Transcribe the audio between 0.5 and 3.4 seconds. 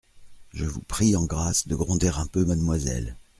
Je vous prie en grâce de gronder un peu mademoiselle.